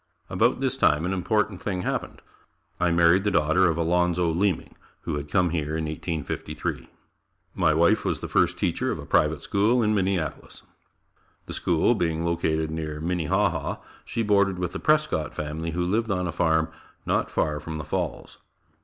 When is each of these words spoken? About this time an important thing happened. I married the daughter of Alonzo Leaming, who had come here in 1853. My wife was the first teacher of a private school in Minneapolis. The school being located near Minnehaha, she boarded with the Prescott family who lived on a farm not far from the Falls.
About 0.31 0.61
this 0.61 0.77
time 0.77 1.05
an 1.05 1.13
important 1.13 1.61
thing 1.61 1.83
happened. 1.83 2.23
I 2.79 2.89
married 2.89 3.23
the 3.23 3.29
daughter 3.29 3.67
of 3.67 3.77
Alonzo 3.77 4.31
Leaming, 4.31 4.75
who 5.01 5.13
had 5.17 5.29
come 5.29 5.51
here 5.51 5.77
in 5.77 5.85
1853. 5.85 6.89
My 7.53 7.75
wife 7.75 8.03
was 8.03 8.19
the 8.19 8.27
first 8.27 8.57
teacher 8.57 8.91
of 8.91 8.97
a 8.97 9.05
private 9.05 9.43
school 9.43 9.83
in 9.83 9.93
Minneapolis. 9.93 10.63
The 11.45 11.53
school 11.53 11.93
being 11.93 12.25
located 12.25 12.71
near 12.71 12.99
Minnehaha, 12.99 13.75
she 14.03 14.23
boarded 14.23 14.57
with 14.57 14.71
the 14.71 14.79
Prescott 14.79 15.35
family 15.35 15.69
who 15.69 15.85
lived 15.85 16.09
on 16.09 16.25
a 16.25 16.31
farm 16.31 16.69
not 17.05 17.29
far 17.29 17.59
from 17.59 17.77
the 17.77 17.83
Falls. 17.83 18.39